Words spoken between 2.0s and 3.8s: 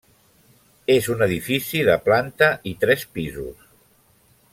planta i tres pisos.